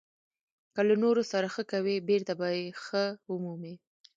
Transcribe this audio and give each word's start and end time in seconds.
•که 0.73 0.81
له 0.87 0.95
نورو 1.03 1.23
سره 1.31 1.47
ښه 1.53 1.63
کوې، 1.71 1.95
بېرته 2.09 2.33
به 2.39 2.47
یې 2.57 2.65
ښه 2.83 3.03
ومومې. 3.31 3.75